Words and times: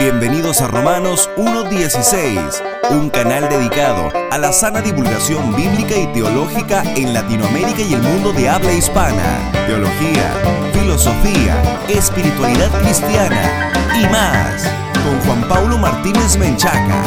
Bienvenidos 0.00 0.62
a 0.62 0.66
Romanos 0.66 1.28
1.16, 1.36 2.62
un 2.88 3.10
canal 3.10 3.50
dedicado 3.50 4.10
a 4.30 4.38
la 4.38 4.50
sana 4.50 4.80
divulgación 4.80 5.54
bíblica 5.54 5.94
y 5.94 6.06
teológica 6.14 6.82
en 6.96 7.12
Latinoamérica 7.12 7.82
y 7.82 7.92
el 7.92 8.00
mundo 8.00 8.32
de 8.32 8.48
habla 8.48 8.72
hispana. 8.72 9.52
Teología, 9.66 10.32
filosofía, 10.72 11.84
espiritualidad 11.86 12.70
cristiana 12.80 13.70
y 13.94 14.08
más. 14.08 14.72
Con 15.04 15.20
Juan 15.26 15.46
Paulo 15.46 15.76
Martínez 15.76 16.38
Menchaca. 16.38 17.04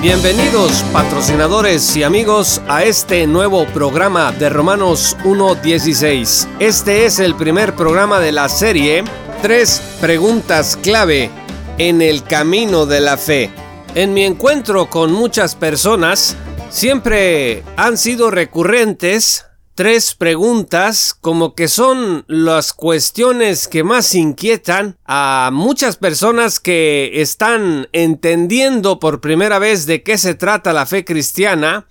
Bienvenidos 0.00 0.84
patrocinadores 0.92 1.96
y 1.96 2.04
amigos 2.04 2.62
a 2.68 2.84
este 2.84 3.26
nuevo 3.26 3.66
programa 3.66 4.30
de 4.30 4.48
Romanos 4.48 5.16
1.16. 5.24 6.46
Este 6.60 7.04
es 7.06 7.18
el 7.18 7.34
primer 7.34 7.74
programa 7.74 8.20
de 8.20 8.30
la 8.30 8.48
serie 8.48 9.02
Tres 9.44 9.82
preguntas 10.00 10.78
clave 10.82 11.30
en 11.76 12.00
el 12.00 12.24
camino 12.24 12.86
de 12.86 13.00
la 13.00 13.18
fe. 13.18 13.50
En 13.94 14.14
mi 14.14 14.24
encuentro 14.24 14.88
con 14.88 15.12
muchas 15.12 15.54
personas 15.54 16.34
siempre 16.70 17.62
han 17.76 17.98
sido 17.98 18.30
recurrentes 18.30 19.44
tres 19.74 20.14
preguntas 20.14 21.12
como 21.12 21.54
que 21.54 21.68
son 21.68 22.24
las 22.26 22.72
cuestiones 22.72 23.68
que 23.68 23.84
más 23.84 24.14
inquietan 24.14 24.96
a 25.04 25.50
muchas 25.52 25.98
personas 25.98 26.58
que 26.58 27.20
están 27.20 27.90
entendiendo 27.92 28.98
por 28.98 29.20
primera 29.20 29.58
vez 29.58 29.84
de 29.84 30.02
qué 30.02 30.16
se 30.16 30.34
trata 30.34 30.72
la 30.72 30.86
fe 30.86 31.04
cristiana, 31.04 31.86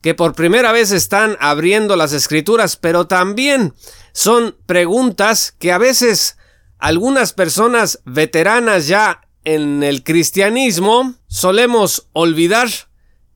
que 0.00 0.14
por 0.14 0.34
primera 0.34 0.72
vez 0.72 0.90
están 0.90 1.36
abriendo 1.38 1.94
las 1.94 2.12
escrituras, 2.12 2.76
pero 2.76 3.06
también 3.06 3.74
son 4.10 4.56
preguntas 4.66 5.54
que 5.60 5.70
a 5.70 5.78
veces 5.78 6.36
algunas 6.78 7.32
personas 7.32 8.00
veteranas 8.04 8.86
ya 8.86 9.22
en 9.44 9.82
el 9.82 10.02
cristianismo 10.02 11.14
solemos 11.26 12.08
olvidar 12.12 12.68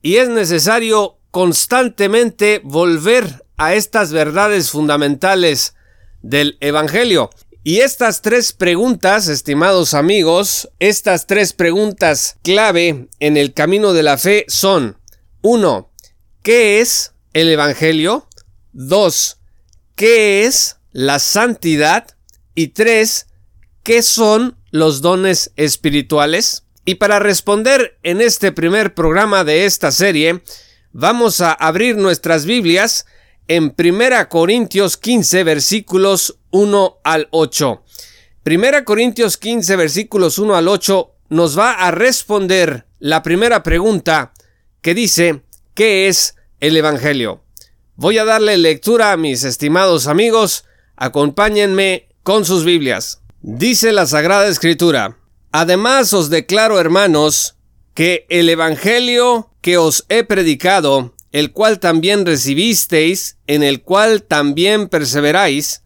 y 0.01 0.17
es 0.17 0.29
necesario 0.29 1.17
constantemente 1.31 2.61
volver 2.63 3.45
a 3.57 3.73
estas 3.75 4.11
verdades 4.11 4.71
fundamentales 4.71 5.75
del 6.21 6.57
Evangelio. 6.59 7.29
Y 7.63 7.81
estas 7.81 8.21
tres 8.21 8.53
preguntas, 8.53 9.27
estimados 9.27 9.93
amigos, 9.93 10.69
estas 10.79 11.27
tres 11.27 11.53
preguntas 11.53 12.37
clave 12.41 13.07
en 13.19 13.37
el 13.37 13.53
camino 13.53 13.93
de 13.93 14.03
la 14.03 14.17
fe 14.17 14.45
son 14.47 14.97
1. 15.41 15.91
¿Qué 16.41 16.81
es 16.81 17.13
el 17.33 17.49
Evangelio? 17.49 18.27
2. 18.73 19.37
¿Qué 19.95 20.45
es 20.45 20.77
la 20.91 21.19
santidad? 21.19 22.17
Y 22.55 22.69
3. 22.69 23.27
¿Qué 23.83 24.03
son 24.03 24.57
los 24.69 25.01
dones 25.01 25.53
espirituales? 25.55 26.65
Y 26.85 26.95
para 26.95 27.17
responder 27.17 27.97
en 28.03 28.21
este 28.21 28.51
primer 28.51 28.93
programa 28.93 29.43
de 29.43 29.65
esta 29.65 29.91
serie, 29.91 30.43
vamos 30.91 31.41
a 31.41 31.51
abrir 31.51 31.97
nuestras 31.97 32.45
Biblias 32.45 33.07
en 33.47 33.73
1 33.75 34.29
Corintios 34.29 34.97
15 34.97 35.43
versículos 35.43 36.37
1 36.51 36.99
al 37.03 37.27
8. 37.31 37.83
1 38.45 38.85
Corintios 38.85 39.37
15 39.37 39.75
versículos 39.75 40.37
1 40.37 40.55
al 40.55 40.67
8 40.67 41.15
nos 41.29 41.57
va 41.57 41.71
a 41.71 41.89
responder 41.89 42.85
la 42.99 43.23
primera 43.23 43.63
pregunta 43.63 44.31
que 44.81 44.93
dice, 44.93 45.41
¿qué 45.73 46.07
es 46.07 46.35
el 46.59 46.77
Evangelio? 46.77 47.43
Voy 47.95 48.19
a 48.19 48.25
darle 48.25 48.57
lectura 48.57 49.11
a 49.11 49.17
mis 49.17 49.43
estimados 49.43 50.05
amigos, 50.05 50.65
acompáñenme 50.97 52.09
con 52.23 52.45
sus 52.45 52.63
Biblias. 52.63 53.20
Dice 53.43 53.91
la 53.91 54.05
Sagrada 54.05 54.47
Escritura, 54.47 55.17
Además 55.51 56.13
os 56.13 56.29
declaro, 56.29 56.79
hermanos, 56.79 57.55
que 57.95 58.27
el 58.29 58.47
Evangelio 58.49 59.49
que 59.61 59.79
os 59.79 60.05
he 60.09 60.23
predicado, 60.23 61.15
el 61.31 61.51
cual 61.51 61.79
también 61.79 62.27
recibisteis, 62.27 63.37
en 63.47 63.63
el 63.63 63.81
cual 63.81 64.21
también 64.21 64.89
perseveráis, 64.89 65.81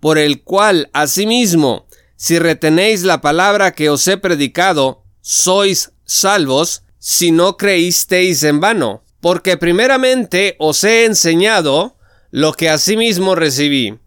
por 0.00 0.18
el 0.18 0.42
cual 0.42 0.90
asimismo, 0.92 1.86
si 2.16 2.38
retenéis 2.38 3.04
la 3.04 3.22
palabra 3.22 3.72
que 3.72 3.88
os 3.88 4.06
he 4.06 4.18
predicado, 4.18 5.02
sois 5.22 5.92
salvos, 6.04 6.82
si 6.98 7.30
no 7.30 7.56
creísteis 7.56 8.42
en 8.42 8.60
vano, 8.60 9.02
porque 9.20 9.56
primeramente 9.56 10.56
os 10.58 10.84
he 10.84 11.06
enseñado 11.06 11.96
lo 12.30 12.52
que 12.52 12.68
asimismo 12.68 13.34
recibí 13.34 13.98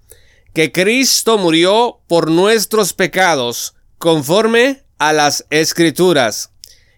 que 0.54 0.72
Cristo 0.72 1.38
murió 1.38 2.02
por 2.08 2.30
nuestros 2.30 2.94
pecados, 2.94 3.76
conforme 3.98 4.84
a 4.98 5.14
las 5.14 5.46
Escrituras, 5.50 6.52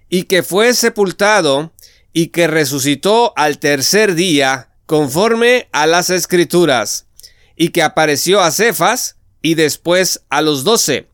y 0.09 0.23
que 0.23 0.43
fue 0.43 0.73
sepultado, 0.73 1.71
y 2.11 2.27
que 2.27 2.47
resucitó 2.47 3.33
al 3.35 3.59
tercer 3.59 4.15
día, 4.15 4.69
conforme 4.85 5.69
a 5.71 5.87
las 5.87 6.09
Escrituras, 6.09 7.07
y 7.55 7.69
que 7.69 7.83
apareció 7.83 8.41
a 8.41 8.51
Cefas, 8.51 9.17
y 9.41 9.55
después 9.55 10.23
a 10.29 10.41
los 10.41 10.63
doce. 10.63 11.09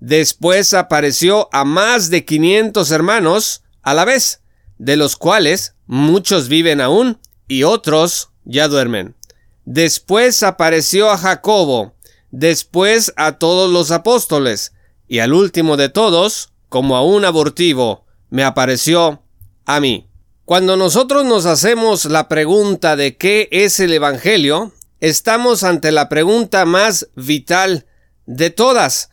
Después 0.00 0.74
apareció 0.74 1.48
a 1.52 1.64
más 1.64 2.10
de 2.10 2.24
quinientos 2.24 2.90
hermanos 2.90 3.62
a 3.82 3.94
la 3.94 4.04
vez, 4.04 4.40
de 4.78 4.96
los 4.96 5.16
cuales 5.16 5.74
muchos 5.86 6.48
viven 6.48 6.80
aún 6.80 7.18
y 7.48 7.62
otros 7.62 8.30
ya 8.44 8.68
duermen. 8.68 9.14
Después 9.66 10.44
apareció 10.44 11.10
a 11.10 11.18
Jacobo, 11.18 11.96
después 12.30 13.12
a 13.16 13.32
todos 13.32 13.68
los 13.68 13.90
apóstoles, 13.90 14.72
y 15.08 15.18
al 15.18 15.32
último 15.32 15.76
de 15.76 15.88
todos, 15.88 16.52
como 16.68 16.96
a 16.96 17.02
un 17.04 17.24
abortivo, 17.24 18.06
me 18.30 18.44
apareció 18.44 19.24
a 19.64 19.80
mí. 19.80 20.08
Cuando 20.44 20.76
nosotros 20.76 21.24
nos 21.24 21.46
hacemos 21.46 22.04
la 22.04 22.28
pregunta 22.28 22.94
de 22.94 23.16
qué 23.16 23.48
es 23.50 23.80
el 23.80 23.92
Evangelio, 23.92 24.72
estamos 25.00 25.64
ante 25.64 25.90
la 25.90 26.08
pregunta 26.08 26.64
más 26.64 27.08
vital 27.16 27.86
de 28.24 28.50
todas, 28.50 29.10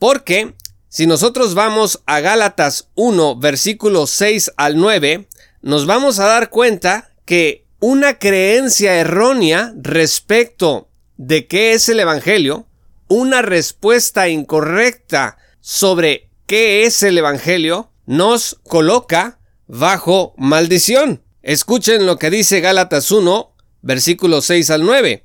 porque 0.00 0.56
si 0.88 1.06
nosotros 1.06 1.54
vamos 1.54 2.02
a 2.06 2.18
Gálatas 2.18 2.88
1, 2.96 3.36
versículos 3.36 4.10
6 4.10 4.50
al 4.56 4.78
9, 4.78 5.28
nos 5.62 5.86
vamos 5.86 6.18
a 6.18 6.26
dar 6.26 6.50
cuenta 6.50 7.12
que 7.24 7.65
una 7.80 8.18
creencia 8.18 8.94
errónea 8.94 9.72
respecto 9.76 10.88
de 11.16 11.46
qué 11.46 11.72
es 11.72 11.88
el 11.88 12.00
Evangelio, 12.00 12.66
una 13.08 13.42
respuesta 13.42 14.28
incorrecta 14.28 15.38
sobre 15.60 16.30
qué 16.46 16.84
es 16.84 17.02
el 17.02 17.18
Evangelio, 17.18 17.90
nos 18.06 18.58
coloca 18.64 19.38
bajo 19.66 20.34
maldición. 20.36 21.22
Escuchen 21.42 22.06
lo 22.06 22.18
que 22.18 22.30
dice 22.30 22.60
Gálatas 22.60 23.10
1, 23.10 23.52
versículos 23.82 24.46
6 24.46 24.70
al 24.70 24.84
9. 24.84 25.24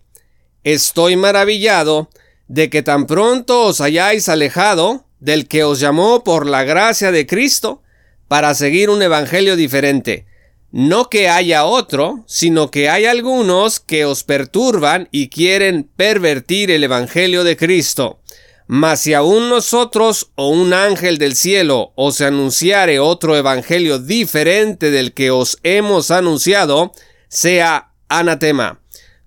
Estoy 0.63 1.15
maravillado 1.15 2.09
de 2.47 2.69
que 2.69 2.83
tan 2.83 3.07
pronto 3.07 3.63
os 3.63 3.81
hayáis 3.81 4.29
alejado 4.29 5.05
del 5.19 5.47
que 5.47 5.63
os 5.63 5.79
llamó 5.79 6.23
por 6.23 6.45
la 6.45 6.63
gracia 6.63 7.11
de 7.11 7.25
Cristo 7.25 7.81
para 8.27 8.53
seguir 8.55 8.89
un 8.89 9.01
evangelio 9.01 9.55
diferente 9.55 10.25
no 10.71 11.09
que 11.09 11.27
haya 11.27 11.65
otro, 11.65 12.23
sino 12.27 12.71
que 12.71 12.89
hay 12.89 13.05
algunos 13.05 13.79
que 13.79 14.05
os 14.05 14.23
perturban 14.23 15.09
y 15.11 15.27
quieren 15.27 15.89
pervertir 15.95 16.71
el 16.71 16.83
Evangelio 16.83 17.43
de 17.43 17.57
Cristo. 17.57 18.21
Mas 18.67 19.01
si 19.01 19.13
aún 19.13 19.49
nosotros 19.49 20.31
o 20.35 20.47
un 20.47 20.71
ángel 20.71 21.17
del 21.17 21.35
cielo 21.35 21.91
os 21.95 22.21
anunciare 22.21 22.99
otro 22.99 23.35
Evangelio 23.35 23.99
diferente 23.99 24.91
del 24.91 25.13
que 25.13 25.29
os 25.29 25.57
hemos 25.63 26.09
anunciado, 26.09 26.93
sea 27.27 27.91
anatema. 28.07 28.79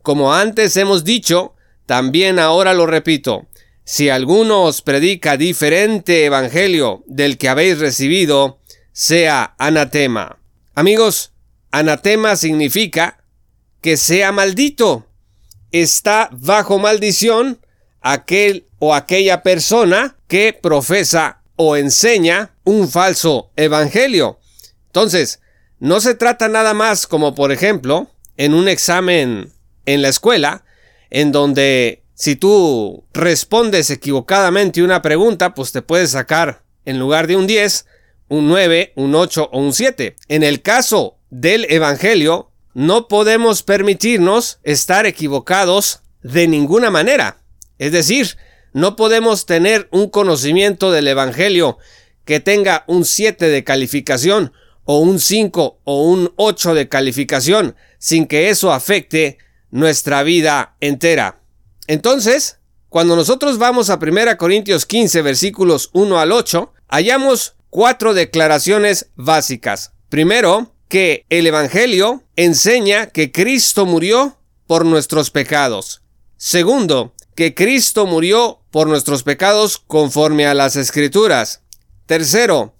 Como 0.02 0.32
antes 0.32 0.76
hemos 0.78 1.04
dicho, 1.04 1.54
también 1.84 2.38
ahora 2.38 2.72
lo 2.72 2.86
repito. 2.86 3.46
Si 3.84 4.08
alguno 4.08 4.62
os 4.62 4.80
predica 4.80 5.36
diferente 5.36 6.24
Evangelio 6.24 7.04
del 7.06 7.36
que 7.36 7.50
habéis 7.50 7.78
recibido, 7.78 8.60
sea 8.92 9.54
anatema. 9.58 10.38
Amigos, 10.74 11.33
Anatema 11.74 12.36
significa 12.36 13.18
que 13.80 13.96
sea 13.96 14.30
maldito. 14.30 15.08
Está 15.72 16.28
bajo 16.30 16.78
maldición 16.78 17.58
aquel 18.00 18.68
o 18.78 18.94
aquella 18.94 19.42
persona 19.42 20.16
que 20.28 20.52
profesa 20.52 21.42
o 21.56 21.76
enseña 21.76 22.54
un 22.62 22.88
falso 22.88 23.50
evangelio. 23.56 24.38
Entonces, 24.86 25.40
no 25.80 26.00
se 26.00 26.14
trata 26.14 26.46
nada 26.46 26.74
más 26.74 27.08
como 27.08 27.34
por 27.34 27.50
ejemplo 27.50 28.08
en 28.36 28.54
un 28.54 28.68
examen 28.68 29.52
en 29.84 30.00
la 30.00 30.10
escuela, 30.10 30.64
en 31.10 31.32
donde 31.32 32.04
si 32.14 32.36
tú 32.36 33.02
respondes 33.12 33.90
equivocadamente 33.90 34.80
una 34.80 35.02
pregunta, 35.02 35.54
pues 35.54 35.72
te 35.72 35.82
puedes 35.82 36.12
sacar 36.12 36.62
en 36.84 37.00
lugar 37.00 37.26
de 37.26 37.34
un 37.34 37.48
10, 37.48 37.86
un 38.28 38.46
9, 38.46 38.92
un 38.94 39.16
8 39.16 39.50
o 39.52 39.58
un 39.58 39.72
7. 39.72 40.14
En 40.28 40.44
el 40.44 40.62
caso 40.62 41.18
del 41.40 41.66
Evangelio, 41.68 42.52
no 42.74 43.08
podemos 43.08 43.64
permitirnos 43.64 44.60
estar 44.62 45.04
equivocados 45.04 46.00
de 46.22 46.46
ninguna 46.46 46.90
manera. 46.90 47.38
Es 47.78 47.90
decir, 47.90 48.36
No 48.76 48.96
podemos 48.96 49.46
tener 49.46 49.86
un 49.92 50.10
conocimiento 50.10 50.90
del 50.90 51.06
Evangelio 51.06 51.78
que 52.24 52.40
tenga 52.40 52.82
un 52.88 53.04
7 53.04 53.46
de 53.46 53.62
calificación 53.62 54.52
o 54.82 54.98
un 54.98 55.20
5 55.20 55.78
o 55.84 56.02
un 56.02 56.32
8 56.34 56.74
de 56.74 56.88
calificación 56.88 57.76
sin 57.98 58.26
que 58.26 58.48
eso 58.48 58.72
afecte 58.72 59.38
nuestra 59.70 60.24
vida 60.24 60.74
entera. 60.80 61.40
Entonces, 61.86 62.58
cuando 62.88 63.14
nosotros 63.14 63.58
vamos 63.58 63.90
a 63.90 64.00
1 64.02 64.36
Corintios 64.38 64.86
15 64.86 65.22
versículos 65.22 65.90
1 65.92 66.18
al 66.18 66.32
8, 66.32 66.72
hallamos 66.88 67.54
cuatro 67.70 68.12
declaraciones 68.12 69.10
básicas. 69.14 69.92
Primero, 70.08 70.73
que 70.88 71.24
el 71.30 71.46
Evangelio 71.46 72.22
enseña 72.36 73.06
que 73.06 73.32
Cristo 73.32 73.86
murió 73.86 74.38
por 74.66 74.84
nuestros 74.84 75.30
pecados. 75.30 76.02
Segundo, 76.36 77.14
que 77.34 77.54
Cristo 77.54 78.06
murió 78.06 78.60
por 78.70 78.86
nuestros 78.86 79.22
pecados 79.22 79.78
conforme 79.78 80.46
a 80.46 80.54
las 80.54 80.76
Escrituras. 80.76 81.62
Tercero, 82.06 82.74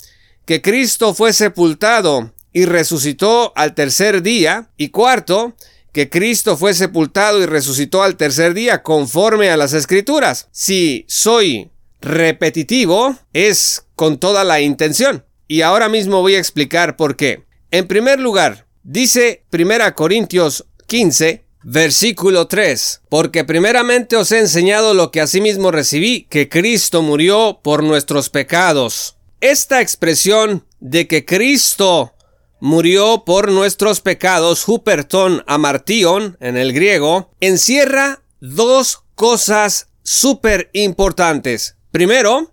que 0.45 0.61
Cristo 0.61 1.15
fue 1.15 1.33
sepultado 1.33 2.33
y 2.53 2.67
resucitó 2.67 3.53
al 3.57 3.75
tercer 3.75 4.23
día. 4.23 4.71
Y 4.77 4.89
cuarto, 4.89 5.55
que 5.93 6.11
Cristo 6.11 6.57
fue 6.57 6.75
sepultado 6.75 7.41
y 7.41 7.47
resucitó 7.47 8.03
al 8.03 8.17
tercer 8.17 8.53
día 8.53 8.83
conforme 8.83 9.51
a 9.51 9.57
las 9.57 9.73
escrituras. 9.73 10.49
Si 10.51 11.05
soy 11.09 11.71
repetitivo, 12.01 13.17
es 13.33 13.87
con 13.95 14.19
toda 14.19 14.45
la 14.45 14.61
intención. 14.61 15.25
Y 15.47 15.63
ahora 15.63 15.89
mismo 15.89 16.21
voy 16.21 16.35
a 16.35 16.39
explicar 16.39 16.97
por 16.97 17.17
qué. 17.17 17.45
En 17.75 17.89
primer 17.89 18.21
lugar, 18.21 18.69
dice 18.85 19.47
1 19.51 19.97
Corintios 19.97 20.65
15, 20.87 21.45
versículo 21.65 22.47
3, 22.47 23.01
porque 23.09 23.43
primeramente 23.43 24.15
os 24.15 24.31
he 24.31 24.39
enseñado 24.39 24.95
lo 24.95 25.11
que 25.11 25.21
asimismo 25.21 25.73
recibí, 25.73 26.29
que 26.31 26.49
Cristo 26.49 27.03
murió 27.03 27.59
por 27.65 27.83
nuestros 27.83 28.31
pecados. 28.31 29.17
Esta 29.41 29.81
expresión 29.81 30.65
de 30.79 31.09
que 31.09 31.25
Cristo 31.25 32.15
murió 32.61 33.25
por 33.27 33.51
nuestros 33.51 34.01
pecados, 34.01 34.69
huperton 34.69 35.43
amartion 35.49 36.37
en 36.39 36.57
el 36.57 36.73
griego, 36.73 37.33
encierra 37.41 38.23
dos 38.39 39.03
cosas 39.17 39.89
súper 40.05 40.71
importantes. 40.75 41.75
Primero, 41.91 42.53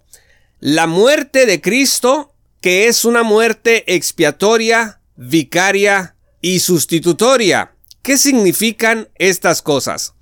la 0.59 0.88
muerte 0.88 1.45
de 1.45 1.62
Cristo, 1.62 2.33
que 2.59 2.88
es 2.88 3.06
una 3.06 3.21
muerte 3.21 3.83
expiatoria, 3.94 4.97
vicaria 5.21 6.15
y 6.41 6.59
sustitutoria. 6.59 7.75
¿Qué 8.01 8.18
significan 8.18 9.09
estas 9.15 9.62
cosas? 9.62 10.15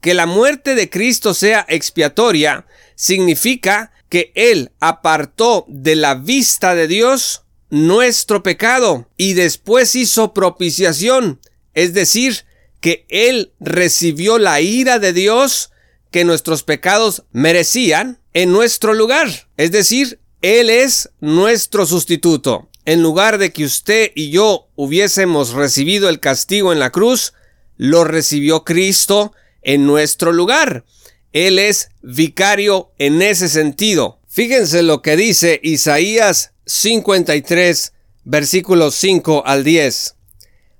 Que 0.00 0.12
la 0.12 0.26
muerte 0.26 0.74
de 0.74 0.90
Cristo 0.90 1.34
sea 1.34 1.64
expiatoria 1.68 2.66
significa 2.96 3.92
que 4.08 4.32
Él 4.34 4.72
apartó 4.80 5.66
de 5.68 5.94
la 5.94 6.16
vista 6.16 6.74
de 6.74 6.88
Dios 6.88 7.42
nuestro 7.70 8.42
pecado 8.42 9.08
y 9.16 9.34
después 9.34 9.94
hizo 9.94 10.34
propiciación, 10.34 11.38
es 11.74 11.94
decir, 11.94 12.44
que 12.80 13.06
Él 13.08 13.52
recibió 13.60 14.38
la 14.38 14.60
ira 14.60 14.98
de 14.98 15.12
Dios 15.12 15.70
que 16.10 16.24
nuestros 16.24 16.64
pecados 16.64 17.22
merecían 17.30 18.18
en 18.34 18.50
nuestro 18.50 18.94
lugar. 18.94 19.48
Es 19.56 19.70
decir, 19.70 20.18
Él 20.42 20.70
es 20.70 21.10
nuestro 21.20 21.86
sustituto. 21.86 22.69
En 22.84 23.02
lugar 23.02 23.38
de 23.38 23.52
que 23.52 23.64
usted 23.64 24.10
y 24.14 24.30
yo 24.30 24.68
hubiésemos 24.74 25.52
recibido 25.52 26.08
el 26.08 26.20
castigo 26.20 26.72
en 26.72 26.78
la 26.78 26.90
cruz, 26.90 27.34
lo 27.76 28.04
recibió 28.04 28.64
Cristo 28.64 29.32
en 29.62 29.86
nuestro 29.86 30.32
lugar. 30.32 30.84
Él 31.32 31.58
es 31.58 31.90
vicario 32.02 32.92
en 32.98 33.22
ese 33.22 33.48
sentido. 33.48 34.20
Fíjense 34.26 34.82
lo 34.82 35.02
que 35.02 35.16
dice 35.16 35.60
Isaías 35.62 36.52
53, 36.66 37.92
versículos 38.24 38.94
5 38.96 39.42
al 39.46 39.64
10. 39.64 40.16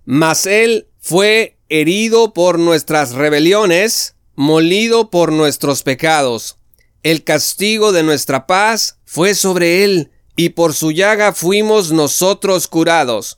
Mas 0.05 0.47
él 0.47 0.89
fue 0.99 1.59
herido 1.69 2.33
por 2.33 2.59
nuestras 2.59 3.13
rebeliones, 3.13 4.15
molido 4.35 5.11
por 5.11 5.33
nuestros 5.33 5.83
pecados. 5.83 6.57
El 7.03 7.25
castigo 7.25 7.93
de 7.93 8.03
nuestra 8.03 8.47
paz 8.47 8.99
fue 9.05 9.35
sobre 9.35 9.85
él, 9.85 10.11
y 10.41 10.49
por 10.49 10.73
su 10.73 10.91
llaga 10.91 11.35
fuimos 11.35 11.93
nosotros 11.93 12.67
curados. 12.67 13.37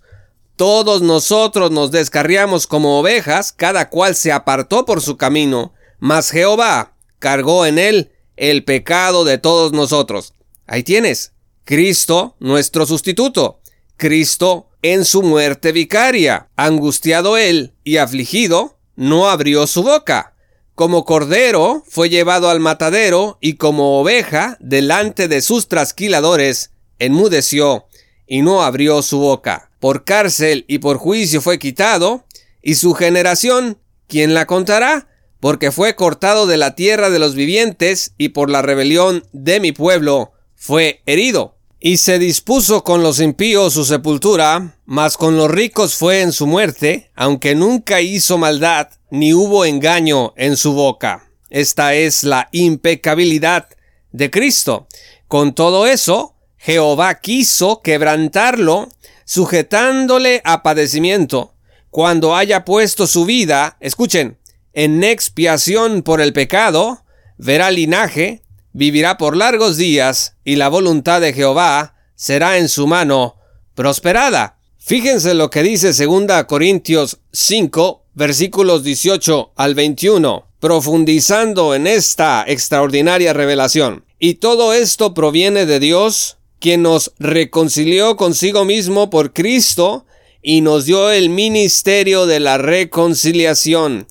Todos 0.55 1.03
nosotros 1.03 1.73
nos 1.73 1.91
descarriamos 1.91 2.69
como 2.69 3.01
ovejas, 3.01 3.51
cada 3.51 3.89
cual 3.89 4.15
se 4.15 4.31
apartó 4.31 4.85
por 4.85 5.01
su 5.01 5.17
camino, 5.17 5.73
mas 5.99 6.31
Jehová 6.31 6.95
cargó 7.19 7.67
en 7.67 7.81
él 7.81 8.13
el 8.37 8.63
pecado 8.63 9.25
de 9.25 9.39
todos 9.39 9.73
nosotros. 9.73 10.35
Ahí 10.69 10.85
tienes. 10.85 11.33
Cristo, 11.65 12.37
nuestro 12.39 12.87
sustituto. 12.87 13.59
Cristo 13.97 14.69
en 14.81 15.05
su 15.05 15.25
muerte 15.25 15.73
vicaria. 15.73 16.51
Angustiado 16.55 17.37
él 17.37 17.73
y 17.83 17.97
afligido, 17.97 18.79
no 18.95 19.29
abrió 19.29 19.67
su 19.67 19.83
boca. 19.83 20.37
Como 20.77 21.05
cordero 21.05 21.83
fue 21.89 22.11
llevado 22.11 22.49
al 22.49 22.61
matadero 22.61 23.39
y 23.41 23.55
como 23.55 24.01
oveja 24.01 24.57
delante 24.61 25.27
de 25.27 25.43
sus 25.43 25.67
trasquiladores, 25.67 26.72
enmudeció 27.05 27.87
y 28.27 28.43
no 28.43 28.63
abrió 28.63 29.03
su 29.03 29.19
boca. 29.19 29.71
Por 29.81 30.05
cárcel 30.05 30.65
y 30.69 30.79
por 30.79 30.97
juicio 30.99 31.41
fue 31.41 31.59
quitado, 31.59 32.25
y 32.63 32.77
su 32.77 32.95
generación, 32.95 33.79
¿quién 34.07 34.35
la 34.35 34.47
contará? 34.47 35.09
Porque 35.41 35.73
fue 35.73 35.97
cortado 35.97 36.47
de 36.47 36.57
la 36.57 36.77
tierra 36.77 37.11
de 37.11 37.19
los 37.19 37.35
vivientes 37.35 38.15
y 38.17 38.29
por 38.29 38.49
la 38.49 38.63
rebelión 38.63 39.25
de 39.33 39.59
mi 39.59 39.73
pueblo 39.73 40.33
fue 40.55 41.03
herido. 41.07 41.57
Y 41.81 41.97
se 41.97 42.21
dispuso 42.21 42.85
con 42.85 43.03
los 43.03 43.19
impíos 43.19 43.75
su 43.75 43.85
sepultura, 43.85 44.79
mas 44.87 45.17
con 45.17 45.37
los 45.37 45.51
ricos 45.51 45.97
fue 45.97 46.21
en 46.21 46.31
su 46.31 46.47
muerte, 46.47 47.11
aunque 47.17 47.57
nunca 47.57 48.01
hizo 48.01 48.39
maldad, 48.39 48.89
ni 49.11 49.35
hubo 49.35 49.65
engaño 49.65 50.33
en 50.37 50.57
su 50.57 50.75
boca. 50.75 51.29
Esta 51.51 51.95
es 51.95 52.23
la 52.23 52.49
impecabilidad 52.53 53.67
de 54.13 54.31
Cristo. 54.31 54.87
Con 55.27 55.55
todo 55.55 55.87
eso, 55.87 56.32
Jehová 56.65 57.17
quiso 57.17 57.83
quebrantarlo, 57.83 58.89
sujetándole 59.25 60.41
a 60.45 60.63
padecimiento, 60.63 61.55
cuando 61.91 62.37
haya 62.37 62.65
puesto 62.65 63.09
su 63.09 63.25
vida, 63.25 63.77
escuchen, 63.81 64.39
en 64.73 65.03
expiación 65.03 66.03
por 66.03 66.21
el 66.21 66.33
pecado, 66.33 67.05
verá 67.37 67.73
linaje, 67.73 68.43
vivirá 68.73 69.19
por 69.19 69.37
largos 69.37 69.77
días 69.77 70.37
y 70.45 70.55
la 70.55 70.69
voluntad 70.69 71.21
de 71.21 71.33
Jehová 71.33 71.97
será 72.15 72.57
en 72.59 72.69
su 72.69 72.87
mano 72.87 73.37
prosperada. 73.75 74.61
Fíjense 74.79 75.35
lo 75.35 75.51
que 75.51 75.65
dice 75.65 75.93
2 75.93 76.45
Corintios 76.45 77.19
5 77.33 78.05
versículos 78.15 78.85
18 78.85 79.53
al 79.57 79.75
21, 79.75 80.47
profundizando 80.61 81.75
en 81.75 81.89
esta 81.89 82.45
extraordinaria 82.47 83.33
revelación. 83.33 84.05
Y 84.21 84.35
todo 84.35 84.73
esto 84.73 85.13
proviene 85.13 85.67
de 85.67 85.81
Dios, 85.81 86.39
quien 86.63 86.83
nos 86.83 87.13
reconcilió 87.19 88.17
consigo 88.17 88.65
mismo 88.65 89.11
por 89.11 89.33
Cristo 89.33 90.07
y 90.43 90.61
nos 90.61 90.87
dio 90.87 91.11
el 91.11 91.29
ministerio 91.29 92.25
de 92.25 92.39
la 92.39 92.57
reconciliación, 92.57 94.07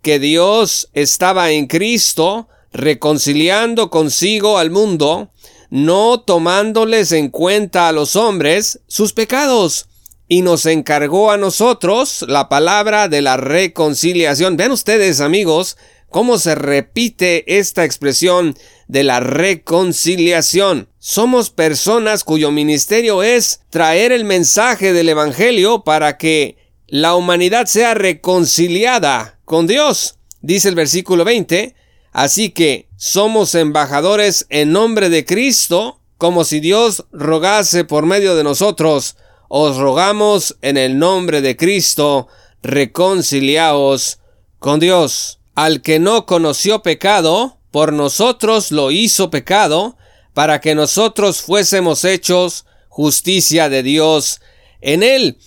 que 0.00 0.18
Dios 0.18 0.88
estaba 0.94 1.50
en 1.50 1.66
Cristo, 1.66 2.48
reconciliando 2.72 3.90
consigo 3.90 4.56
al 4.56 4.70
mundo, 4.70 5.28
no 5.68 6.20
tomándoles 6.20 7.12
en 7.12 7.28
cuenta 7.28 7.88
a 7.88 7.92
los 7.92 8.16
hombres 8.16 8.80
sus 8.86 9.12
pecados, 9.12 9.86
y 10.26 10.40
nos 10.40 10.64
encargó 10.64 11.30
a 11.30 11.36
nosotros 11.36 12.24
la 12.26 12.48
palabra 12.48 13.08
de 13.08 13.20
la 13.20 13.36
reconciliación. 13.36 14.56
Vean 14.56 14.72
ustedes, 14.72 15.20
amigos, 15.20 15.76
cómo 16.08 16.38
se 16.38 16.54
repite 16.54 17.58
esta 17.58 17.84
expresión 17.84 18.56
de 18.90 19.04
la 19.04 19.20
reconciliación. 19.20 20.88
Somos 20.98 21.50
personas 21.50 22.24
cuyo 22.24 22.50
ministerio 22.50 23.22
es 23.22 23.60
traer 23.70 24.10
el 24.10 24.24
mensaje 24.24 24.92
del 24.92 25.08
Evangelio 25.08 25.84
para 25.84 26.18
que 26.18 26.56
la 26.88 27.14
humanidad 27.14 27.66
sea 27.66 27.94
reconciliada 27.94 29.38
con 29.44 29.68
Dios. 29.68 30.16
Dice 30.40 30.68
el 30.68 30.74
versículo 30.74 31.24
20, 31.24 31.76
Así 32.12 32.50
que 32.50 32.88
somos 32.96 33.54
embajadores 33.54 34.46
en 34.48 34.72
nombre 34.72 35.08
de 35.08 35.24
Cristo, 35.24 36.00
como 36.18 36.42
si 36.42 36.58
Dios 36.58 37.04
rogase 37.12 37.84
por 37.84 38.06
medio 38.06 38.34
de 38.34 38.42
nosotros. 38.42 39.16
Os 39.48 39.76
rogamos 39.76 40.56
en 40.62 40.76
el 40.76 40.98
nombre 40.98 41.42
de 41.42 41.56
Cristo, 41.56 42.26
reconciliaos 42.64 44.18
con 44.58 44.80
Dios. 44.80 45.38
Al 45.54 45.80
que 45.80 46.00
no 46.00 46.26
conoció 46.26 46.82
pecado, 46.82 47.59
por 47.70 47.92
nosotros 47.92 48.70
lo 48.72 48.90
hizo 48.90 49.30
pecado, 49.30 49.96
para 50.34 50.60
que 50.60 50.74
nosotros 50.74 51.42
fuésemos 51.42 52.04
hechos 52.04 52.64
justicia 52.88 53.68
de 53.68 53.82
Dios 53.82 54.40
en 54.80 55.02
él. 55.02 55.38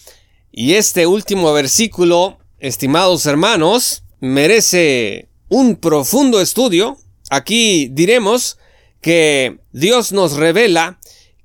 Y 0.51 0.73
este 0.73 1.07
último 1.07 1.51
versículo, 1.53 2.37
estimados 2.59 3.25
hermanos, 3.25 4.03
merece 4.19 5.29
un 5.49 5.75
profundo 5.75 6.41
estudio, 6.41 6.97
aquí 7.29 7.89
diremos 7.91 8.57
que 9.01 9.59
Dios 9.71 10.11
nos 10.11 10.33
revela 10.33 10.99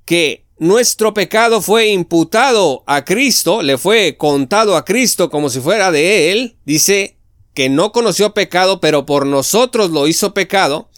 que 0.05 0.45
nuestro 0.57 1.13
pecado 1.13 1.61
fue 1.61 1.87
imputado 1.87 2.83
a 2.85 3.05
Cristo, 3.05 3.61
le 3.61 3.77
fue 3.77 4.17
contado 4.17 4.75
a 4.75 4.83
Cristo 4.83 5.29
como 5.29 5.49
si 5.49 5.59
fuera 5.59 5.91
de 5.91 6.31
Él. 6.31 6.57
Dice 6.65 7.18
que 7.59 7.67
no 7.67 7.91
conoció 7.91 8.33
pecado, 8.33 8.79
pero 8.79 9.05
por 9.05 9.25
nosotros 9.25 9.91
lo 9.91 10.07
hizo 10.07 10.33
pecado, 10.33 10.89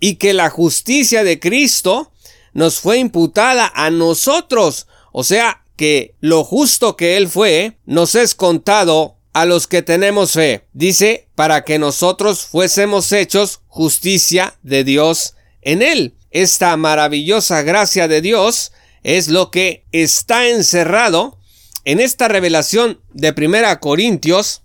y 0.00 0.14
que 0.14 0.32
la 0.32 0.48
justicia 0.48 1.22
de 1.22 1.38
Cristo 1.38 2.12
nos 2.54 2.80
fue 2.80 2.96
imputada 2.96 3.70
a 3.74 3.90
nosotros. 3.90 4.86
O 5.12 5.22
sea, 5.22 5.64
que 5.76 6.14
lo 6.20 6.44
justo 6.44 6.96
que 6.96 7.18
Él 7.18 7.28
fue 7.28 7.76
nos 7.84 8.14
es 8.14 8.34
contado 8.34 9.16
a 9.34 9.44
los 9.44 9.66
que 9.66 9.82
tenemos 9.82 10.32
fe. 10.32 10.64
Dice, 10.72 11.28
para 11.34 11.62
que 11.62 11.78
nosotros 11.78 12.46
fuésemos 12.46 13.12
hechos 13.12 13.60
justicia 13.66 14.54
de 14.62 14.84
Dios 14.84 15.34
en 15.60 15.82
Él. 15.82 16.14
Esta 16.30 16.74
maravillosa 16.78 17.60
gracia 17.60 18.08
de 18.08 18.22
Dios 18.22 18.72
es 19.02 19.28
lo 19.28 19.50
que 19.50 19.84
está 19.92 20.48
encerrado 20.48 21.38
en 21.84 22.00
esta 22.00 22.28
revelación 22.28 22.98
de 23.12 23.34
1 23.36 23.78
Corintios 23.80 24.62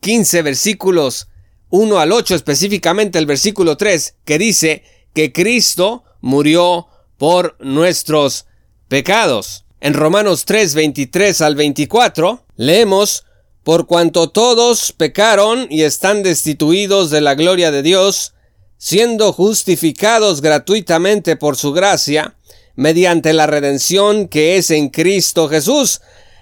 15 0.00 0.42
versículos 0.42 1.28
1 1.70 1.98
al 1.98 2.12
8, 2.12 2.34
específicamente 2.34 3.18
el 3.18 3.26
versículo 3.26 3.76
3, 3.76 4.16
que 4.24 4.38
dice 4.38 4.84
que 5.12 5.32
Cristo 5.32 6.04
murió 6.20 6.88
por 7.18 7.56
nuestros 7.60 8.46
pecados. 8.88 9.64
En 9.80 9.94
Romanos 9.94 10.44
3, 10.44 10.74
23 10.74 11.40
al 11.42 11.54
24, 11.54 12.44
leemos, 12.56 13.24
por 13.62 13.86
cuanto 13.86 14.30
todos 14.30 14.92
pecaron 14.92 15.66
y 15.70 15.82
están 15.82 16.22
destituidos 16.22 17.10
de 17.10 17.20
la 17.20 17.34
gloria 17.34 17.70
de 17.70 17.82
Dios, 17.82 18.34
siendo 18.78 19.32
justificados 19.32 20.40
gratuitamente 20.40 21.36
por 21.36 21.56
su 21.56 21.72
gracia, 21.72 22.36
mediante 22.74 23.32
la 23.32 23.46
redención 23.46 24.28
que 24.28 24.56
es 24.56 24.70
en 24.70 24.90
Cristo 24.90 25.48
Jesús. 25.48 26.00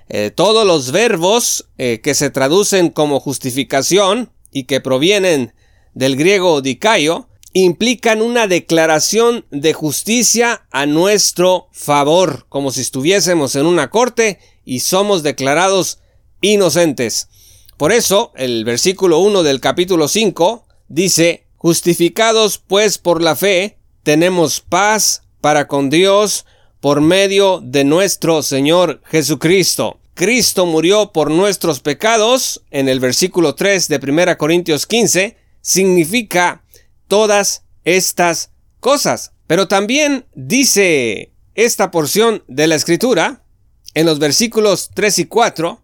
Eh, 0.08 0.30
todos 0.30 0.66
los 0.66 0.92
verbos 0.92 1.68
eh, 1.78 2.00
que 2.02 2.14
se 2.14 2.30
traducen 2.30 2.90
como 2.90 3.20
justificación 3.20 4.30
y 4.52 4.64
que 4.64 4.80
provienen 4.80 5.54
del 5.94 6.16
griego 6.16 6.60
dicaio 6.60 7.28
implican 7.54 8.20
una 8.20 8.46
declaración 8.46 9.46
de 9.50 9.72
justicia 9.72 10.66
a 10.72 10.86
nuestro 10.86 11.68
favor, 11.72 12.46
como 12.48 12.72
si 12.72 12.80
estuviésemos 12.80 13.54
en 13.54 13.66
una 13.66 13.90
corte 13.90 14.40
y 14.64 14.80
somos 14.80 15.22
declarados 15.22 16.00
inocentes. 16.40 17.28
Por 17.76 17.92
eso, 17.92 18.32
el 18.36 18.64
versículo 18.64 19.20
1 19.20 19.42
del 19.44 19.60
capítulo 19.60 20.08
5 20.08 20.66
dice, 20.88 21.46
Justificados 21.56 22.58
pues 22.58 22.98
por 22.98 23.22
la 23.22 23.36
fe, 23.36 23.78
tenemos 24.02 24.60
paz 24.60 25.22
para 25.40 25.66
con 25.66 25.90
Dios 25.90 26.44
por 26.84 27.00
medio 27.00 27.62
de 27.64 27.82
nuestro 27.82 28.42
Señor 28.42 29.00
Jesucristo. 29.06 30.00
Cristo 30.12 30.66
murió 30.66 31.12
por 31.12 31.30
nuestros 31.30 31.80
pecados, 31.80 32.62
en 32.70 32.90
el 32.90 33.00
versículo 33.00 33.54
3 33.54 33.88
de 33.88 33.98
1 34.02 34.36
Corintios 34.36 34.86
15, 34.86 35.34
significa 35.62 36.62
todas 37.08 37.62
estas 37.84 38.50
cosas. 38.80 39.32
Pero 39.46 39.66
también 39.66 40.26
dice 40.34 41.32
esta 41.54 41.90
porción 41.90 42.44
de 42.48 42.66
la 42.66 42.74
escritura, 42.74 43.46
en 43.94 44.04
los 44.04 44.18
versículos 44.18 44.90
3 44.92 45.20
y 45.20 45.24
4, 45.24 45.82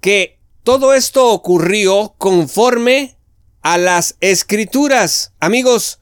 que 0.00 0.40
todo 0.64 0.92
esto 0.92 1.28
ocurrió 1.28 2.16
conforme 2.18 3.16
a 3.60 3.78
las 3.78 4.16
escrituras. 4.18 5.34
Amigos, 5.38 6.00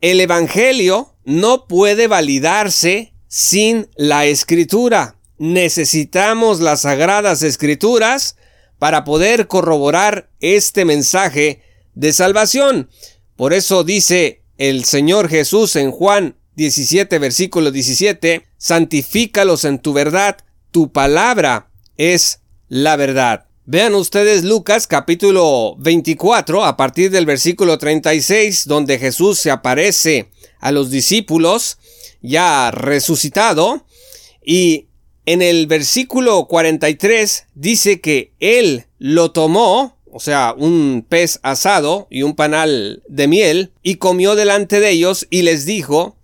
el 0.00 0.20
Evangelio 0.20 1.16
no 1.24 1.66
puede 1.66 2.06
validarse 2.06 3.11
sin 3.32 3.88
la 3.96 4.26
escritura. 4.26 5.16
Necesitamos 5.38 6.60
las 6.60 6.82
sagradas 6.82 7.42
escrituras 7.42 8.36
para 8.78 9.04
poder 9.04 9.46
corroborar 9.46 10.28
este 10.40 10.84
mensaje 10.84 11.62
de 11.94 12.12
salvación. 12.12 12.90
Por 13.34 13.54
eso 13.54 13.84
dice 13.84 14.42
el 14.58 14.84
Señor 14.84 15.30
Jesús 15.30 15.76
en 15.76 15.92
Juan 15.92 16.36
17, 16.56 17.18
versículo 17.18 17.70
17, 17.70 18.44
santifícalos 18.58 19.64
en 19.64 19.78
tu 19.78 19.94
verdad, 19.94 20.36
tu 20.70 20.92
palabra 20.92 21.70
es 21.96 22.40
la 22.68 22.96
verdad. 22.96 23.46
Vean 23.64 23.94
ustedes 23.94 24.44
Lucas 24.44 24.86
capítulo 24.86 25.76
24 25.78 26.66
a 26.66 26.76
partir 26.76 27.10
del 27.10 27.24
versículo 27.24 27.78
36 27.78 28.66
donde 28.66 28.98
Jesús 28.98 29.38
se 29.38 29.50
aparece 29.50 30.28
a 30.60 30.70
los 30.70 30.90
discípulos 30.90 31.78
ya 32.22 32.70
resucitado. 32.70 33.84
Y 34.44 34.86
en 35.26 35.42
el 35.42 35.66
versículo 35.66 36.46
43 36.46 37.46
dice 37.54 38.00
que 38.00 38.32
él 38.40 38.86
lo 38.98 39.30
tomó, 39.32 39.98
o 40.10 40.20
sea, 40.20 40.54
un 40.56 41.04
pez 41.08 41.38
asado 41.42 42.06
y 42.10 42.22
un 42.22 42.34
panal 42.34 43.02
de 43.08 43.28
miel, 43.28 43.72
y 43.82 43.96
comió 43.96 44.34
delante 44.34 44.80
de 44.80 44.90
ellos 44.90 45.26
y 45.30 45.42
les 45.42 45.64
dijo, 45.64 46.16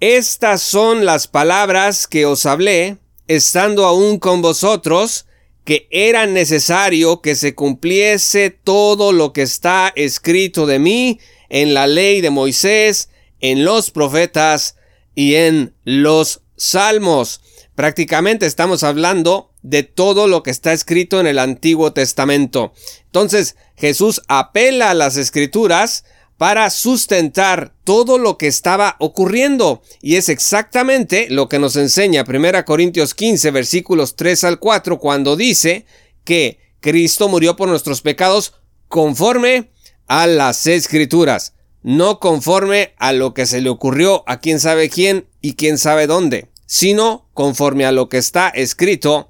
Estas 0.00 0.62
son 0.62 1.04
las 1.04 1.28
palabras 1.28 2.06
que 2.06 2.26
os 2.26 2.46
hablé, 2.46 2.98
estando 3.28 3.86
aún 3.86 4.18
con 4.18 4.42
vosotros, 4.42 5.26
que 5.64 5.86
era 5.90 6.26
necesario 6.26 7.20
que 7.20 7.36
se 7.36 7.54
cumpliese 7.54 8.50
todo 8.50 9.12
lo 9.12 9.32
que 9.32 9.42
está 9.42 9.92
escrito 9.94 10.66
de 10.66 10.78
mí 10.78 11.20
en 11.48 11.74
la 11.74 11.86
ley 11.86 12.20
de 12.20 12.30
Moisés, 12.30 13.10
en 13.40 13.64
los 13.64 13.90
profetas 13.90 14.76
y 15.20 15.34
en 15.34 15.74
los 15.84 16.40
salmos. 16.56 17.42
Prácticamente 17.74 18.46
estamos 18.46 18.82
hablando 18.82 19.52
de 19.60 19.82
todo 19.82 20.26
lo 20.28 20.42
que 20.42 20.50
está 20.50 20.72
escrito 20.72 21.20
en 21.20 21.26
el 21.26 21.38
Antiguo 21.38 21.92
Testamento. 21.92 22.72
Entonces 23.04 23.54
Jesús 23.76 24.22
apela 24.28 24.88
a 24.88 24.94
las 24.94 25.18
escrituras 25.18 26.04
para 26.38 26.70
sustentar 26.70 27.74
todo 27.84 28.16
lo 28.16 28.38
que 28.38 28.46
estaba 28.46 28.96
ocurriendo. 28.98 29.82
Y 30.00 30.16
es 30.16 30.30
exactamente 30.30 31.26
lo 31.28 31.50
que 31.50 31.58
nos 31.58 31.76
enseña 31.76 32.24
1 32.26 32.64
Corintios 32.64 33.14
15 33.14 33.50
versículos 33.50 34.16
3 34.16 34.44
al 34.44 34.58
4 34.58 34.98
cuando 34.98 35.36
dice 35.36 35.84
que 36.24 36.60
Cristo 36.80 37.28
murió 37.28 37.56
por 37.56 37.68
nuestros 37.68 38.00
pecados 38.00 38.54
conforme 38.88 39.70
a 40.06 40.26
las 40.26 40.66
escrituras 40.66 41.52
no 41.82 42.20
conforme 42.20 42.94
a 42.98 43.12
lo 43.12 43.34
que 43.34 43.46
se 43.46 43.60
le 43.60 43.70
ocurrió 43.70 44.24
a 44.26 44.40
quién 44.40 44.60
sabe 44.60 44.90
quién 44.90 45.26
y 45.40 45.54
quién 45.54 45.78
sabe 45.78 46.06
dónde, 46.06 46.48
sino 46.66 47.28
conforme 47.34 47.84
a 47.84 47.92
lo 47.92 48.08
que 48.08 48.18
está 48.18 48.48
escrito 48.48 49.28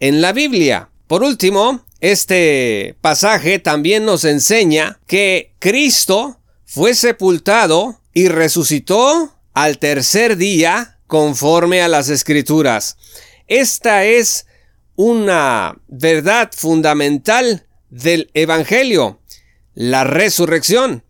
en 0.00 0.20
la 0.20 0.32
Biblia. 0.32 0.90
Por 1.06 1.22
último, 1.22 1.84
este 2.00 2.96
pasaje 3.00 3.58
también 3.58 4.04
nos 4.04 4.24
enseña 4.24 5.00
que 5.06 5.54
Cristo 5.58 6.38
fue 6.64 6.94
sepultado 6.94 8.00
y 8.12 8.28
resucitó 8.28 9.34
al 9.54 9.78
tercer 9.78 10.36
día 10.36 10.98
conforme 11.06 11.82
a 11.82 11.88
las 11.88 12.10
escrituras. 12.10 12.96
Esta 13.48 14.04
es 14.04 14.46
una 14.94 15.80
verdad 15.88 16.50
fundamental 16.54 17.66
del 17.88 18.30
Evangelio, 18.34 19.20
la 19.74 20.04
resurrección. 20.04 21.04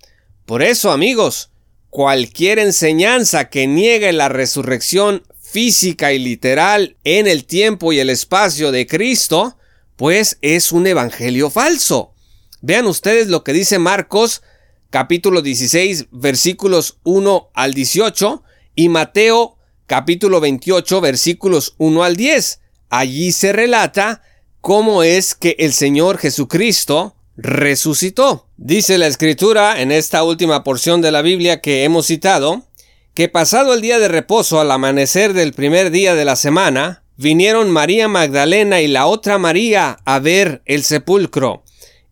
Por 0.49 0.63
eso, 0.63 0.93
amigos, 0.93 1.51
cualquier 1.91 2.59
enseñanza 2.59 3.51
que 3.51 3.67
niegue 3.67 4.15
la 4.15 4.31
resurrección 4.31 5.23
física 5.39 6.15
y 6.15 6.19
literal 6.19 6.97
en 7.05 7.27
el 7.27 7.45
tiempo 7.45 7.93
y 7.93 8.01
el 8.01 8.09
espacio 8.09 8.73
de 8.73 8.87
Cristo, 8.87 9.59
pues 9.97 10.39
es 10.41 10.73
un 10.73 10.87
evangelio 10.87 11.51
falso. 11.51 12.15
Vean 12.63 12.87
ustedes 12.87 13.27
lo 13.27 13.45
que 13.45 13.53
dice 13.53 13.79
Marcos 13.79 14.41
capítulo 14.89 15.43
16 15.43 16.07
versículos 16.13 16.97
1 17.05 17.51
al 17.53 17.75
18 17.75 18.43
y 18.75 18.89
Mateo 18.89 19.59
capítulo 19.87 20.41
28 20.41 21.03
versículos 21.03 21.75
1 21.77 22.05
al 22.05 22.17
10. 22.17 22.61
Allí 22.89 23.33
se 23.33 23.53
relata 23.53 24.23
cómo 24.63 25.03
es 25.03 25.35
que 25.35 25.57
el 25.59 25.75
Señor 25.75 26.17
Jesucristo 26.17 27.18
resucitó. 27.39 28.47
Dice 28.57 28.99
la 28.99 29.07
escritura 29.07 29.81
en 29.81 29.93
esta 29.93 30.25
última 30.25 30.65
porción 30.65 31.01
de 31.01 31.13
la 31.13 31.23
Biblia 31.23 31.61
que 31.61 31.85
hemos 31.85 32.07
citado, 32.07 32.65
que 33.15 33.29
pasado 33.29 33.73
el 33.73 33.81
día 33.81 34.01
de 34.01 34.09
reposo 34.09 34.61
al 34.61 34.71
amanecer 34.73 35.33
del 35.33 35.53
primer 35.53 35.93
día 35.93 36.17
de 36.17 36.25
la 36.25 36.35
semana, 36.35 37.05
vinieron 37.17 37.71
María 37.71 38.09
Magdalena 38.09 38.81
y 38.81 38.89
la 38.89 39.07
otra 39.07 39.39
María 39.39 39.99
a 40.05 40.19
ver 40.19 40.63
el 40.67 40.83
sepulcro. 40.83 41.63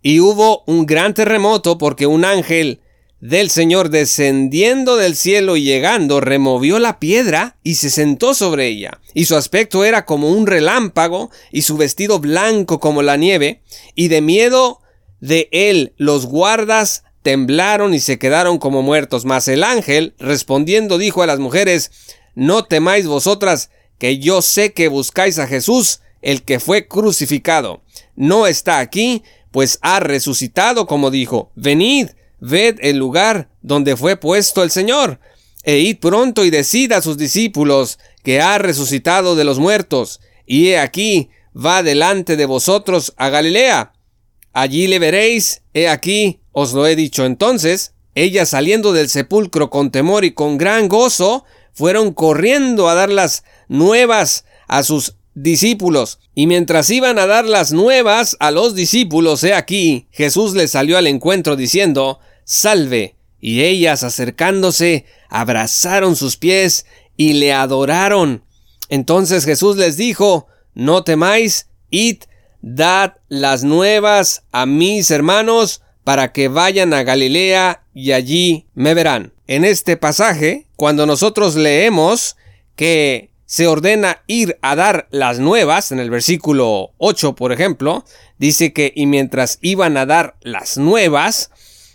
Y 0.00 0.20
hubo 0.20 0.62
un 0.66 0.86
gran 0.86 1.12
terremoto 1.12 1.76
porque 1.76 2.06
un 2.06 2.24
ángel 2.24 2.80
del 3.20 3.50
Señor 3.50 3.90
descendiendo 3.90 4.94
del 4.96 5.16
cielo 5.16 5.56
y 5.56 5.64
llegando 5.64 6.20
removió 6.20 6.78
la 6.78 7.00
piedra 7.00 7.56
y 7.64 7.74
se 7.76 7.90
sentó 7.90 8.32
sobre 8.32 8.68
ella. 8.68 9.00
Y 9.12 9.24
su 9.24 9.34
aspecto 9.34 9.84
era 9.84 10.04
como 10.04 10.30
un 10.30 10.46
relámpago 10.46 11.30
y 11.50 11.62
su 11.62 11.76
vestido 11.76 12.20
blanco 12.20 12.78
como 12.78 13.02
la 13.02 13.16
nieve, 13.16 13.62
y 13.96 14.06
de 14.08 14.20
miedo 14.20 14.80
de 15.20 15.48
él 15.52 15.94
los 15.96 16.26
guardas 16.26 17.04
temblaron 17.22 17.94
y 17.94 18.00
se 18.00 18.18
quedaron 18.18 18.58
como 18.58 18.82
muertos. 18.82 19.24
Mas 19.24 19.48
el 19.48 19.64
ángel, 19.64 20.14
respondiendo, 20.18 20.98
dijo 20.98 21.22
a 21.22 21.26
las 21.26 21.38
mujeres, 21.38 21.90
No 22.34 22.64
temáis 22.64 23.06
vosotras, 23.06 23.70
que 23.98 24.18
yo 24.18 24.42
sé 24.42 24.72
que 24.72 24.88
buscáis 24.88 25.38
a 25.38 25.46
Jesús, 25.46 26.00
el 26.22 26.42
que 26.42 26.60
fue 26.60 26.86
crucificado. 26.86 27.82
No 28.14 28.46
está 28.46 28.78
aquí, 28.78 29.22
pues 29.50 29.78
ha 29.82 30.00
resucitado, 30.00 30.86
como 30.86 31.10
dijo. 31.10 31.50
Venid, 31.54 32.10
ved 32.40 32.76
el 32.80 32.96
lugar 32.98 33.48
donde 33.62 33.96
fue 33.96 34.16
puesto 34.16 34.62
el 34.62 34.70
Señor, 34.70 35.18
e 35.64 35.78
id 35.78 35.98
pronto 35.98 36.44
y 36.44 36.50
decid 36.50 36.92
a 36.92 37.02
sus 37.02 37.18
discípulos 37.18 37.98
que 38.22 38.40
ha 38.40 38.58
resucitado 38.58 39.34
de 39.34 39.44
los 39.44 39.58
muertos, 39.58 40.20
y 40.46 40.68
he 40.68 40.78
aquí, 40.78 41.30
va 41.56 41.82
delante 41.82 42.36
de 42.36 42.46
vosotros 42.46 43.14
a 43.16 43.30
Galilea. 43.30 43.92
Allí 44.56 44.86
le 44.86 44.98
veréis, 44.98 45.60
he 45.74 45.86
aquí, 45.86 46.40
os 46.52 46.72
lo 46.72 46.86
he 46.86 46.96
dicho 46.96 47.26
entonces. 47.26 47.92
Ellas 48.14 48.48
saliendo 48.48 48.94
del 48.94 49.10
sepulcro 49.10 49.68
con 49.68 49.90
temor 49.90 50.24
y 50.24 50.32
con 50.32 50.56
gran 50.56 50.88
gozo, 50.88 51.44
fueron 51.74 52.14
corriendo 52.14 52.88
a 52.88 52.94
dar 52.94 53.10
las 53.10 53.44
nuevas 53.68 54.46
a 54.66 54.82
sus 54.82 55.16
discípulos. 55.34 56.20
Y 56.34 56.46
mientras 56.46 56.88
iban 56.88 57.18
a 57.18 57.26
dar 57.26 57.44
las 57.44 57.74
nuevas 57.74 58.38
a 58.40 58.50
los 58.50 58.74
discípulos, 58.74 59.44
he 59.44 59.52
aquí, 59.52 60.08
Jesús 60.10 60.54
les 60.54 60.70
salió 60.70 60.96
al 60.96 61.06
encuentro 61.06 61.54
diciendo, 61.54 62.18
Salve. 62.44 63.16
Y 63.38 63.60
ellas 63.60 64.04
acercándose, 64.04 65.04
abrazaron 65.28 66.16
sus 66.16 66.38
pies 66.38 66.86
y 67.14 67.34
le 67.34 67.52
adoraron. 67.52 68.42
Entonces 68.88 69.44
Jesús 69.44 69.76
les 69.76 69.98
dijo, 69.98 70.46
No 70.72 71.04
temáis, 71.04 71.66
id, 71.90 72.22
dad 72.66 73.18
las 73.28 73.62
nuevas 73.62 74.42
a 74.50 74.66
mis 74.66 75.12
hermanos, 75.12 75.82
para 76.02 76.32
que 76.32 76.48
vayan 76.48 76.94
a 76.94 77.04
Galilea 77.04 77.82
y 77.94 78.12
allí 78.12 78.66
me 78.74 78.92
verán. 78.94 79.32
En 79.46 79.64
este 79.64 79.96
pasaje, 79.96 80.66
cuando 80.74 81.06
nosotros 81.06 81.54
leemos 81.54 82.36
que 82.74 83.30
se 83.44 83.68
ordena 83.68 84.22
ir 84.26 84.58
a 84.62 84.74
dar 84.74 85.06
las 85.10 85.38
nuevas, 85.38 85.92
en 85.92 86.00
el 86.00 86.10
versículo 86.10 86.90
8, 86.98 87.36
por 87.36 87.52
ejemplo, 87.52 88.04
dice 88.38 88.72
que 88.72 88.92
y 88.94 89.06
mientras 89.06 89.58
iban 89.62 89.96
a 89.96 90.04
dar 90.04 90.36
las 90.42 90.76
nuevas, 90.76 91.50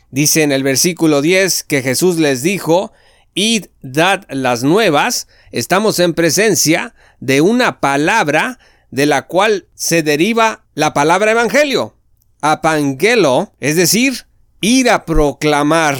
dice 0.10 0.44
en 0.44 0.54
el 0.54 0.64
versículo 0.64 1.22
10 1.22 1.64
que 1.64 1.82
Jesús 1.82 2.18
les 2.18 2.44
dijo, 2.44 2.94
id, 3.34 3.66
dad 3.82 4.24
las 4.30 4.64
nuevas, 4.64 5.28
estamos 5.52 6.00
en 6.00 6.14
presencia 6.14 6.96
de 7.20 7.42
una 7.42 7.82
palabra 7.82 8.58
de 8.92 9.06
la 9.06 9.24
cual 9.24 9.68
se 9.74 10.04
deriva 10.04 10.66
la 10.76 10.94
palabra 10.94 11.32
evangelio 11.32 11.96
apangelo, 12.42 13.54
es 13.60 13.76
decir, 13.76 14.26
ir 14.60 14.90
a 14.90 15.06
proclamar, 15.06 15.98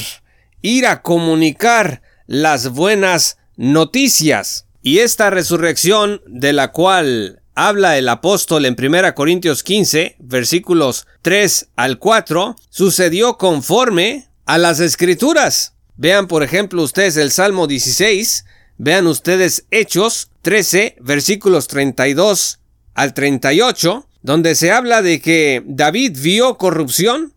ir 0.62 0.86
a 0.88 1.02
comunicar 1.02 2.02
las 2.28 2.70
buenas 2.70 3.38
noticias. 3.56 4.66
Y 4.82 5.00
esta 5.00 5.30
resurrección 5.30 6.22
de 6.26 6.54
la 6.54 6.72
cual 6.72 7.44
habla 7.54 7.98
el 7.98 8.10
apóstol 8.10 8.66
en 8.66 8.76
1 8.78 9.14
Corintios 9.14 9.64
15, 9.64 10.16
versículos 10.20 11.08
3 11.22 11.70
al 11.76 12.00
4, 12.00 12.56
sucedió 12.70 13.38
conforme 13.38 14.28
a 14.46 14.58
las 14.58 14.80
escrituras. 14.80 15.76
Vean, 15.96 16.28
por 16.28 16.42
ejemplo, 16.42 16.82
ustedes 16.82 17.18
el 17.18 17.32
Salmo 17.32 17.68
16, 17.68 18.46
vean 18.78 19.06
ustedes 19.06 19.66
Hechos 19.70 20.32
13, 20.42 20.96
versículos 21.00 21.68
32 21.68 22.61
al 23.02 23.16
38, 23.16 24.06
donde 24.22 24.54
se 24.54 24.72
habla 24.72 25.02
de 25.02 25.22
que 25.22 25.64
David 25.66 26.18
vio 26.22 26.60
corrupción, 26.60 27.34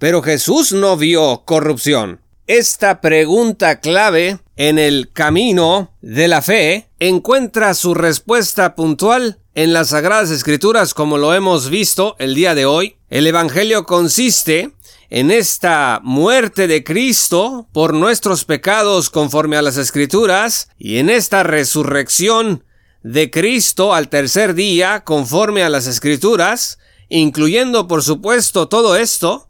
pero 0.00 0.22
Jesús 0.22 0.72
no 0.72 0.96
vio 0.96 1.44
corrupción. 1.44 2.20
Esta 2.48 3.00
pregunta 3.00 3.78
clave 3.78 4.40
en 4.56 4.80
el 4.80 5.12
camino 5.12 5.92
de 6.02 6.26
la 6.26 6.42
fe 6.42 6.88
encuentra 6.98 7.74
su 7.74 7.94
respuesta 7.94 8.74
puntual 8.74 9.38
en 9.54 9.72
las 9.72 9.90
Sagradas 9.90 10.32
Escrituras 10.32 10.94
como 10.94 11.16
lo 11.16 11.32
hemos 11.32 11.70
visto 11.70 12.16
el 12.18 12.34
día 12.34 12.56
de 12.56 12.66
hoy. 12.66 12.96
El 13.08 13.28
Evangelio 13.28 13.86
consiste 13.86 14.72
en 15.10 15.30
esta 15.30 16.00
muerte 16.02 16.66
de 16.66 16.82
Cristo 16.82 17.68
por 17.72 17.94
nuestros 17.94 18.44
pecados 18.44 19.10
conforme 19.10 19.56
a 19.56 19.62
las 19.62 19.76
Escrituras 19.76 20.70
y 20.76 20.98
en 20.98 21.08
esta 21.08 21.44
resurrección 21.44 22.64
de 23.04 23.30
Cristo 23.30 23.94
al 23.94 24.08
tercer 24.08 24.54
día 24.54 25.04
conforme 25.04 25.62
a 25.62 25.68
las 25.68 25.86
escrituras, 25.86 26.78
incluyendo 27.08 27.86
por 27.86 28.02
supuesto 28.02 28.66
todo 28.66 28.96
esto, 28.96 29.48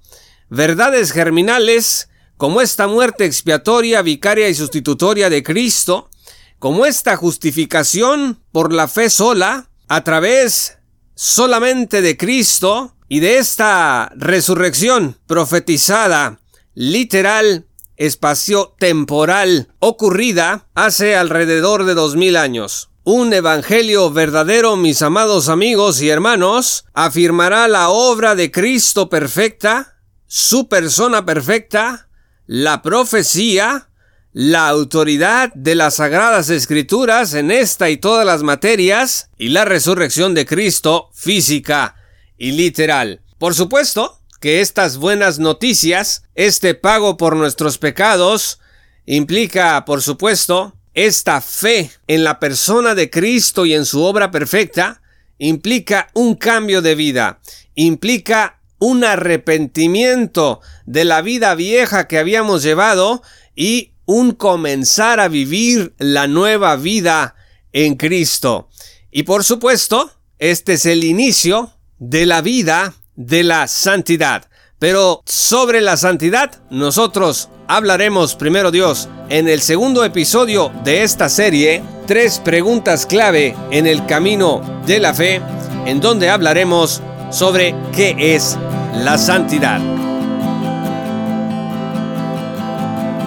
verdades 0.50 1.12
germinales 1.12 2.10
como 2.36 2.60
esta 2.60 2.88
muerte 2.88 3.24
expiatoria, 3.24 4.02
vicaria 4.02 4.48
y 4.48 4.54
sustitutoria 4.54 5.30
de 5.30 5.44
Cristo, 5.44 6.10
como 6.58 6.84
esta 6.84 7.16
justificación 7.16 8.42
por 8.50 8.72
la 8.72 8.88
fe 8.88 9.08
sola, 9.08 9.70
a 9.86 10.02
través 10.02 10.78
solamente 11.14 12.02
de 12.02 12.16
Cristo 12.16 12.96
y 13.08 13.20
de 13.20 13.38
esta 13.38 14.10
resurrección 14.16 15.16
profetizada, 15.26 16.40
literal, 16.74 17.66
espacio-temporal, 17.96 19.68
ocurrida 19.78 20.66
hace 20.74 21.14
alrededor 21.14 21.84
de 21.84 21.94
dos 21.94 22.16
mil 22.16 22.36
años. 22.36 22.90
Un 23.06 23.34
evangelio 23.34 24.10
verdadero, 24.10 24.76
mis 24.76 25.02
amados 25.02 25.50
amigos 25.50 26.00
y 26.00 26.08
hermanos, 26.08 26.86
afirmará 26.94 27.68
la 27.68 27.90
obra 27.90 28.34
de 28.34 28.50
Cristo 28.50 29.10
perfecta, 29.10 29.98
su 30.26 30.70
persona 30.70 31.26
perfecta, 31.26 32.08
la 32.46 32.80
profecía, 32.80 33.90
la 34.32 34.68
autoridad 34.68 35.52
de 35.52 35.74
las 35.74 35.96
sagradas 35.96 36.48
escrituras 36.48 37.34
en 37.34 37.50
esta 37.50 37.90
y 37.90 37.98
todas 37.98 38.24
las 38.24 38.42
materias, 38.42 39.28
y 39.36 39.50
la 39.50 39.66
resurrección 39.66 40.32
de 40.32 40.46
Cristo 40.46 41.10
física 41.12 41.96
y 42.38 42.52
literal. 42.52 43.20
Por 43.36 43.54
supuesto 43.54 44.18
que 44.40 44.62
estas 44.62 44.96
buenas 44.96 45.38
noticias, 45.38 46.22
este 46.34 46.72
pago 46.74 47.18
por 47.18 47.36
nuestros 47.36 47.76
pecados, 47.76 48.60
implica, 49.04 49.84
por 49.84 50.00
supuesto, 50.00 50.72
esta 50.94 51.40
fe 51.40 51.90
en 52.06 52.24
la 52.24 52.38
persona 52.38 52.94
de 52.94 53.10
Cristo 53.10 53.66
y 53.66 53.74
en 53.74 53.84
su 53.84 54.02
obra 54.02 54.30
perfecta 54.30 55.02
implica 55.38 56.08
un 56.14 56.36
cambio 56.36 56.80
de 56.80 56.94
vida, 56.94 57.40
implica 57.74 58.60
un 58.78 59.04
arrepentimiento 59.04 60.60
de 60.86 61.04
la 61.04 61.20
vida 61.22 61.54
vieja 61.54 62.06
que 62.06 62.18
habíamos 62.18 62.62
llevado 62.62 63.22
y 63.56 63.92
un 64.06 64.32
comenzar 64.32 65.20
a 65.20 65.28
vivir 65.28 65.94
la 65.98 66.26
nueva 66.26 66.76
vida 66.76 67.34
en 67.72 67.96
Cristo. 67.96 68.68
Y 69.10 69.24
por 69.24 69.44
supuesto, 69.44 70.12
este 70.38 70.74
es 70.74 70.86
el 70.86 71.04
inicio 71.04 71.72
de 71.98 72.26
la 72.26 72.40
vida 72.40 72.94
de 73.16 73.44
la 73.44 73.66
santidad. 73.68 74.48
Pero 74.78 75.22
sobre 75.24 75.80
la 75.80 75.96
santidad, 75.96 76.62
nosotros 76.70 77.48
hablaremos 77.68 78.34
primero 78.34 78.70
Dios 78.70 79.08
en 79.28 79.48
el 79.48 79.60
segundo 79.60 80.04
episodio 80.04 80.70
de 80.84 81.02
esta 81.02 81.28
serie, 81.28 81.82
tres 82.06 82.38
preguntas 82.38 83.06
clave 83.06 83.54
en 83.70 83.86
el 83.86 84.04
camino 84.06 84.60
de 84.86 85.00
la 85.00 85.14
fe, 85.14 85.40
en 85.86 86.00
donde 86.00 86.28
hablaremos 86.30 87.02
sobre 87.30 87.74
qué 87.94 88.34
es 88.34 88.58
la 88.94 89.18
santidad. 89.18 89.80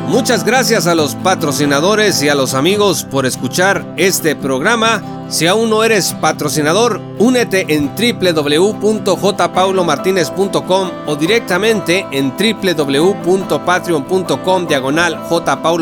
Muchas 0.07 0.43
gracias 0.45 0.87
a 0.87 0.95
los 0.95 1.15
patrocinadores 1.15 2.23
y 2.23 2.29
a 2.29 2.35
los 2.35 2.53
amigos 2.53 3.03
por 3.03 3.25
escuchar 3.25 3.85
este 3.97 4.37
programa. 4.37 5.03
Si 5.27 5.47
aún 5.47 5.69
no 5.69 5.83
eres 5.83 6.13
patrocinador, 6.13 7.01
únete 7.19 7.65
en 7.67 7.91
www.jpaulomartinez.com 7.93 10.91
o 11.07 11.15
directamente 11.17 12.07
en 12.11 12.31
www.patreon.com 12.37 14.67
diagonal 14.67 15.19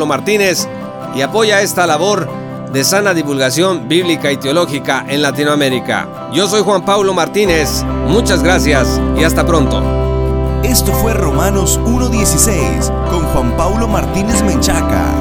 Martínez 0.07 0.67
y 1.15 1.21
apoya 1.21 1.61
esta 1.61 1.85
labor 1.85 2.27
de 2.73 2.83
sana 2.83 3.13
divulgación 3.13 3.88
bíblica 3.88 4.31
y 4.31 4.38
teológica 4.38 5.05
en 5.07 5.21
Latinoamérica. 5.21 6.31
Yo 6.33 6.47
soy 6.47 6.63
Juan 6.63 6.83
Pablo 6.83 7.13
Martínez, 7.13 7.83
muchas 8.07 8.41
gracias 8.41 8.99
y 9.15 9.23
hasta 9.23 9.45
pronto. 9.45 10.04
Esto 10.65 10.91
fue 10.93 11.13
Romanos 11.13 11.80
1.16 11.86 12.88
con 13.12 13.23
Juan 13.28 13.56
Paulo 13.56 13.88
Martínez 13.88 14.41
Menchaca. 14.41 15.13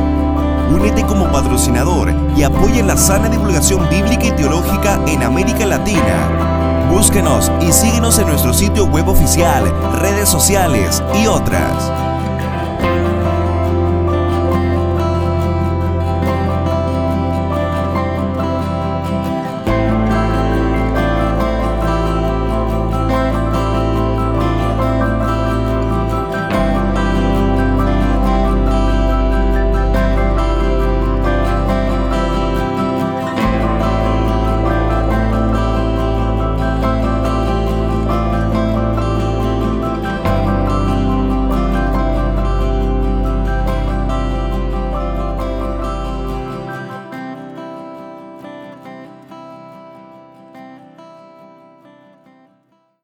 Únete 0.75 1.05
como 1.05 1.31
patrocinador 1.31 2.15
y 2.35 2.43
apoya 2.45 2.83
la 2.83 2.97
sana 2.97 3.29
divulgación 3.29 3.87
bíblica 3.91 4.25
y 4.25 4.33
teológica 4.33 4.99
en 5.07 5.23
América 5.23 5.67
Latina. 5.67 6.89
Búsquenos 6.91 7.53
y 7.61 7.71
síguenos 7.73 8.19
en 8.19 8.29
nuestro 8.29 8.55
sitio 8.55 8.87
web 8.87 9.07
oficial, 9.07 9.71
redes 10.01 10.31
sociales 10.31 11.03
y 11.23 11.27
otras. 11.27 12.04